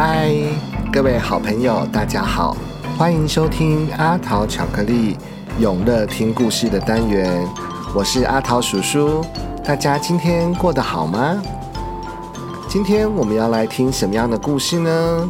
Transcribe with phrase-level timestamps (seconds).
[0.00, 0.32] 嗨，
[0.92, 2.56] 各位好朋友，大家好，
[2.96, 5.16] 欢迎收听阿桃巧克力
[5.58, 7.44] 永乐听故事的单元，
[7.92, 9.24] 我是阿桃叔叔。
[9.64, 11.42] 大家今天过得好吗？
[12.68, 15.28] 今天我们要来听什么样的故事呢？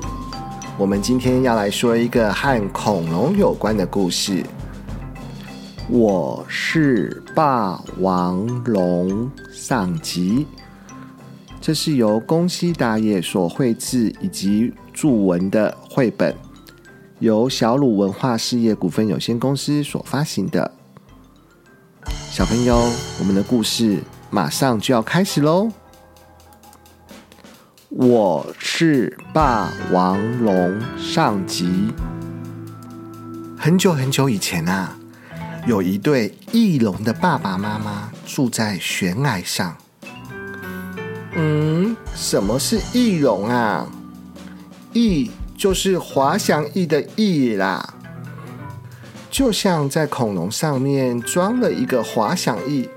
[0.77, 4.45] 我们今天要来说一个和恐龙有关的故事。
[5.89, 10.47] 我是霸王龙上集。
[11.69, 16.35] 这是由宫西达也所绘制以及注文的绘本，
[17.19, 20.73] 由小鲁文化事业股份有限公司所发行的。
[22.31, 22.75] 小朋友，
[23.19, 25.69] 我们的故事马上就要开始喽！
[27.91, 31.93] 我是霸王龙上集。
[33.59, 34.97] 很久很久以前啊，
[35.67, 39.77] 有一对翼龙的爸爸妈妈住在悬崖上。
[41.41, 43.87] 嗯，什么是翼龙啊？
[44.93, 47.95] 翼就是滑翔翼的翼啦，
[49.31, 52.89] 就像在恐龙上面装了一个滑翔翼，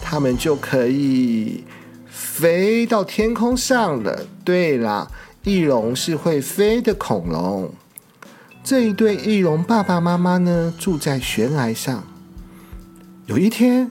[0.00, 1.62] 它们就可以
[2.08, 4.24] 飞到天空上了。
[4.42, 5.06] 对啦，
[5.44, 7.70] 翼龙是会飞的恐龙。
[8.64, 12.02] 这一对翼龙爸爸妈妈呢，住在悬崖上。
[13.26, 13.90] 有一天，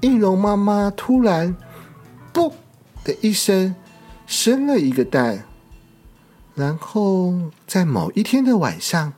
[0.00, 1.54] 翼龙妈妈突然
[2.32, 2.54] 不。
[3.04, 3.74] 的一声
[4.26, 5.44] 生了一个蛋，
[6.54, 9.12] 然后在某一天的晚上，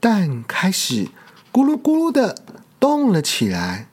[0.00, 1.08] 蛋开始
[1.52, 2.44] 咕噜咕噜的
[2.78, 3.88] 动了起来。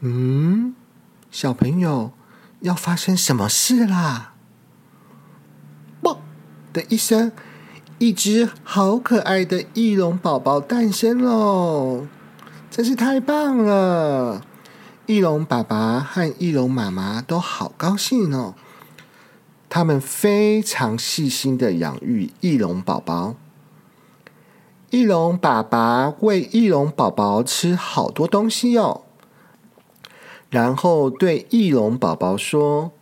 [0.00, 0.74] 嗯，
[1.30, 2.12] 小朋友
[2.60, 4.34] 要发生什么事啦？
[6.00, 6.20] 啵
[6.72, 7.32] 的一声，
[7.98, 12.06] 一只好可爱的翼龙宝宝诞生喽！
[12.70, 14.46] 真是太棒了！
[15.10, 18.54] 翼龙爸爸和翼龙妈妈都好高兴哦，
[19.68, 23.34] 他们非常细心的养育翼龙宝宝。
[24.90, 29.02] 翼龙爸爸喂翼龙宝宝吃好多东西哦，
[30.48, 32.92] 然后对翼龙宝宝说：“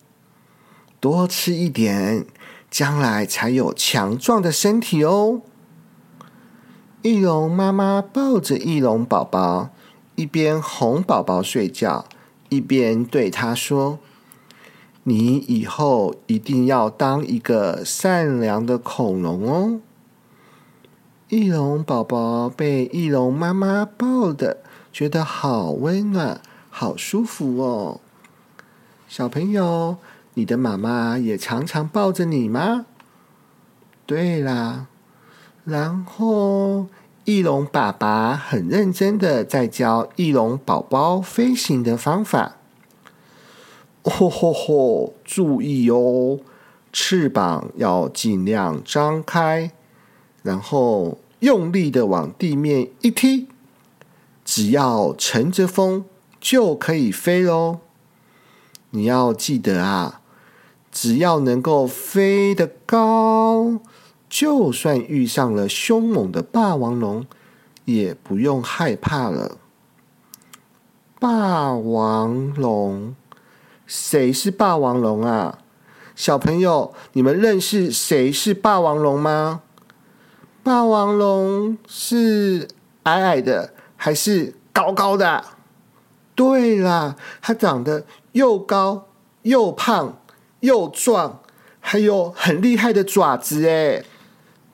[0.99, 2.25] 多吃一点，
[2.71, 5.43] 将来才有强壮的身体哦。”
[7.05, 9.69] 翼龙妈妈抱着翼龙宝宝。
[10.19, 12.05] 一边哄宝宝睡觉，
[12.49, 14.01] 一边对他说
[15.05, 19.81] ：“你以后一定要当一个善良的恐龙哦。”
[21.31, 24.57] 翼龙宝宝被翼龙妈妈抱的，
[24.93, 28.01] 觉得好温暖，好舒服哦。
[29.07, 29.99] 小朋友，
[30.35, 32.87] 你的妈妈也常常抱着你吗？
[34.05, 34.89] 对啦，
[35.65, 36.89] 然后。
[37.29, 42.57] 翼龙爸爸很认真的在教翼龙宝宝飞行的方法。
[44.03, 45.13] 吼吼吼！
[45.27, 46.39] 注意哦，
[46.91, 49.73] 翅膀要尽量张开，
[50.43, 53.47] 然后用力的往地面一踢，
[54.43, 56.07] 只要乘着风
[56.41, 57.81] 就可以飞喽。
[58.89, 60.23] 你要记得啊，
[60.91, 63.81] 只要能够飞得高。
[64.29, 67.27] 就算遇上了凶猛的霸王龙，
[67.85, 69.59] 也不用害怕了。
[71.19, 73.15] 霸王龙，
[73.87, 75.59] 谁是霸王龙啊？
[76.15, 79.63] 小朋友，你们认识谁是霸王龙吗？
[80.63, 82.69] 霸王龙是
[83.05, 85.45] 矮矮的还是高高的？
[86.35, 89.09] 对啦，它长得又高
[89.43, 90.21] 又胖
[90.61, 91.41] 又壮，
[91.81, 94.05] 还有很厉害的爪子诶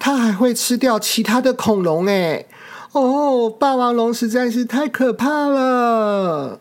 [0.04, 2.44] 它还会吃掉其他的恐龙哎！
[2.92, 6.60] 哦，霸王龙实在是太可怕了。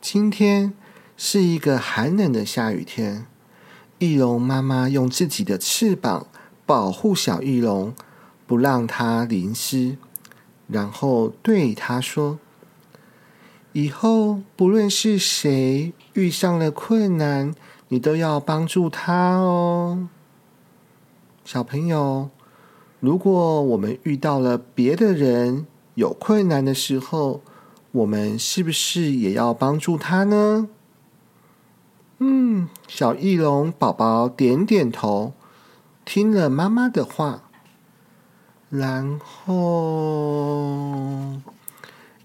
[0.00, 0.74] 今天
[1.16, 3.26] 是一个寒冷的下雨天，
[4.00, 6.26] 翼龙妈妈用自己的翅膀
[6.66, 7.94] 保护小翼龙，
[8.48, 9.98] 不让它淋湿，
[10.66, 12.40] 然后对它说
[13.72, 17.54] ：“以后不论是谁遇上了困难，
[17.86, 20.08] 你都要帮助他哦。”
[21.48, 22.28] 小朋友，
[23.00, 27.40] 如果我们遇到了别的人有困难的时候，
[27.90, 30.68] 我们是不是也要帮助他呢？
[32.18, 35.32] 嗯，小翼龙宝宝点点头，
[36.04, 37.44] 听了妈妈的话，
[38.68, 39.48] 然后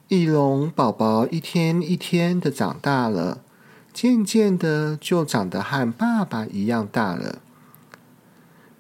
[0.10, 3.40] 翼龙宝宝一天一天的长大了，
[3.94, 7.40] 渐渐的就长得和爸爸一样大了。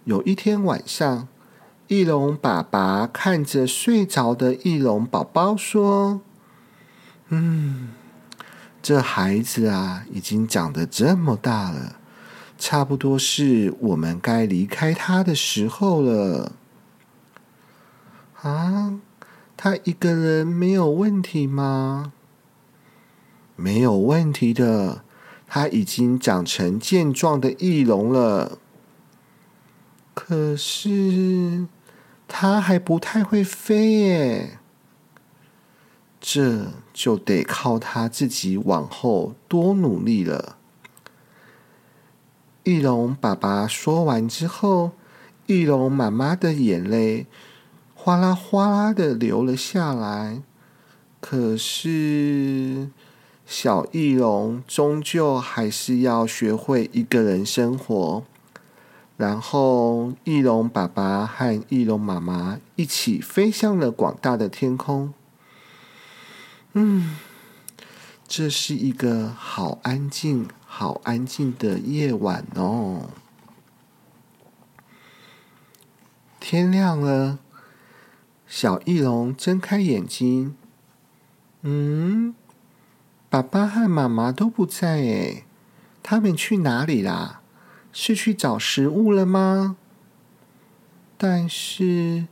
[0.06, 1.30] 有一天晚上，
[1.88, 6.20] 翼龙爸爸看着睡着的翼龙宝宝说
[7.30, 7.92] ：“嗯，
[8.82, 11.96] 这孩子啊，已经长得这么大了，
[12.58, 16.52] 差不多是我们该离开他的时候了。
[18.42, 19.00] 啊，
[19.56, 22.12] 他一个人没有问题吗？
[23.56, 25.06] 没有问题的，
[25.48, 28.58] 他已经长成健壮的翼龙了。
[30.14, 31.66] 可是
[32.28, 34.60] 它还不太会飞耶，
[36.22, 40.58] 这就得靠它自己往后多努力了。
[42.64, 44.92] 翼龙爸爸说完之后，
[45.48, 47.26] 翼龙妈妈的眼泪
[47.94, 50.42] 哗啦哗啦的流了下来。
[51.20, 52.90] 可是，
[53.46, 58.24] 小翼龙终究还是要学会一个人生活。
[59.18, 65.14] 然后，翼龙爸爸和翼龙妈妈一起飞向了广大的天空。
[66.74, 67.18] 嗯，
[68.28, 70.48] 这是一个好安静。
[70.76, 73.12] 好安静的夜晚哦，
[76.40, 77.38] 天亮了，
[78.48, 80.56] 小翼龙睁开眼睛，
[81.62, 82.34] 嗯，
[83.30, 85.44] 爸爸和妈妈都不在诶，
[86.02, 87.43] 他们去哪里啦？
[87.94, 89.78] 是去找食物了吗？
[91.16, 92.26] 但是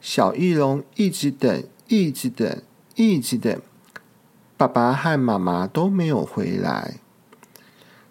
[0.00, 2.62] 小翼龙一直等，一直等，
[2.96, 3.62] 一直等，
[4.58, 6.96] 爸爸和妈妈都没有回来。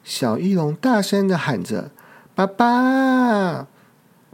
[0.04, 1.92] 小翼龙大声的喊着
[2.34, 3.68] ：“爸爸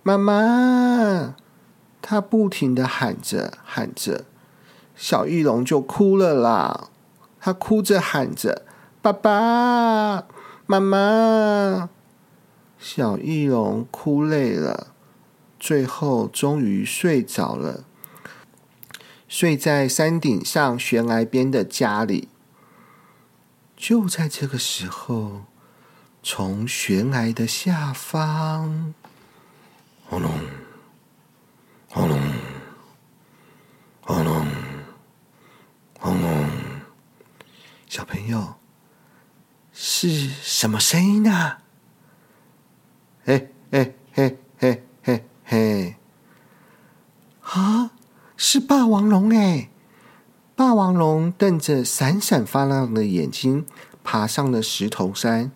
[0.03, 1.35] 妈妈！”
[2.01, 4.23] 他不停的喊着喊着，
[4.95, 6.87] 小翼龙就哭了啦。
[7.41, 8.65] 他哭着喊着
[9.01, 10.25] ：“爸爸
[10.65, 11.89] 妈妈！”
[12.79, 14.93] 小翼龙哭累了，
[15.59, 17.83] 最后终于睡着了，
[19.27, 22.29] 睡在山顶上悬崖边的家里。
[23.77, 25.43] 就在这个时候。
[26.21, 28.93] 从悬崖的下方，
[30.05, 30.29] 轰隆，
[31.87, 32.19] 轰隆，
[34.01, 34.45] 轰隆，
[35.97, 36.49] 轰隆，
[37.87, 38.55] 小朋友，
[39.71, 41.59] 是什么声音呢？
[43.29, 45.95] 嘿，嘿，嘿，嘿，嘿，嘿！
[47.43, 47.91] 啊，
[48.35, 49.69] 是霸王龙哎！
[50.55, 53.67] 霸王龙瞪着闪闪发亮的眼睛，
[54.03, 55.51] 爬上了石头山。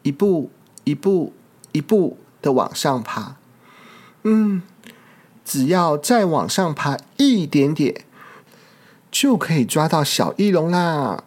[0.00, 0.50] 一步
[0.84, 1.34] 一步
[1.72, 3.36] 一步的往上爬，
[4.22, 4.62] 嗯，
[5.44, 8.06] 只要再往上爬一点点，
[9.10, 11.24] 就可以抓到小翼龙啦！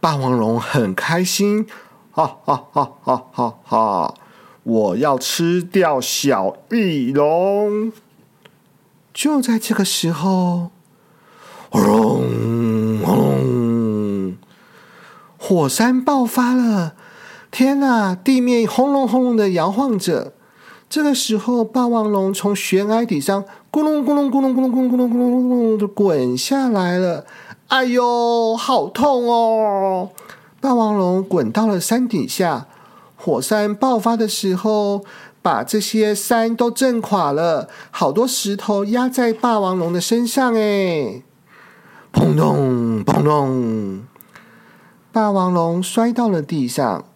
[0.00, 1.68] 霸王龙很开心，
[2.10, 4.14] 哈哈哈哈哈哈！
[4.64, 7.92] 我要吃掉小翼龙！
[9.12, 10.70] 就在这个时候，
[11.70, 14.36] 轰轰，
[15.38, 16.94] 火山爆发了！
[17.50, 18.16] 天呐！
[18.24, 20.32] 地面轰隆轰隆的摇晃着。
[20.88, 27.26] 这个时候，霸王龙从悬崖底上咕隆咕隆咕隆咕隆咕隆咕隆咕隆咕隆的滚下来了。
[27.68, 30.10] 哎呦，好痛哦！
[30.60, 32.66] 霸王龙滚到了山底下，
[33.24, 35.02] 火山爆发的时候，
[35.40, 40.54] 把这些山都震垮了，好多石头压在霸王龙的身上。
[40.54, 41.22] 哎，
[42.12, 44.02] 砰咚砰咚，
[45.10, 47.06] 霸王龙摔到了地上。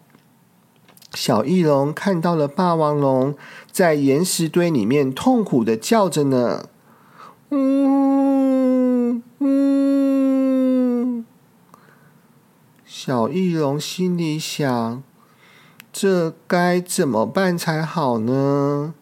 [1.13, 3.35] 小翼龙看到了霸王龙
[3.71, 6.69] 在岩石堆里面痛苦的叫着呢，
[7.51, 11.23] 嗯嗯。
[12.87, 15.03] 小翼龙心里想：
[15.91, 18.93] 这该怎么办才好呢？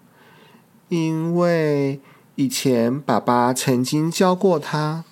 [0.90, 2.00] 因为
[2.36, 5.04] 以前爸爸曾经教过他，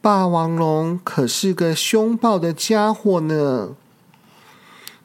[0.00, 3.76] 霸王龙可是个凶暴的家伙呢。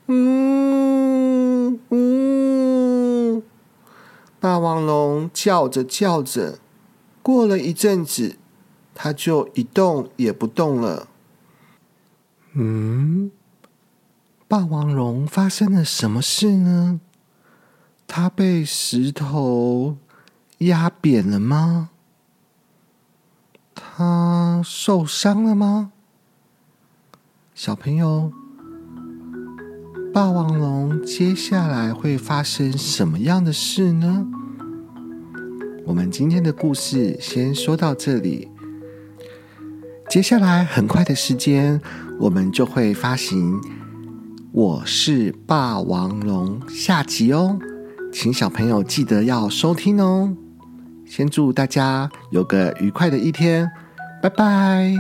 [0.08, 3.44] 嗯嗯，
[4.40, 6.60] 霸王龙叫着叫着，
[7.22, 8.38] 过了一阵子，
[8.96, 11.08] 它就一动也不动了。
[12.54, 13.03] 嗯，
[14.54, 17.00] 霸王龙发生了什么事呢？
[18.06, 19.98] 它被石头
[20.60, 21.90] 压扁了吗？
[23.74, 25.92] 它受伤了吗？
[27.56, 28.32] 小朋友。
[30.14, 34.28] 霸王龙接下来会发生什么样的事呢？
[35.88, 38.52] 我们今天的故事先说到这里。
[40.08, 41.82] 接下来很快的时间，
[42.20, 43.60] 我们就会发行
[44.54, 47.58] 《我是霸王龙》下集哦，
[48.12, 50.32] 请小朋友记得要收听哦。
[51.08, 53.68] 先祝大家有个愉快的一天，
[54.22, 54.94] 拜拜。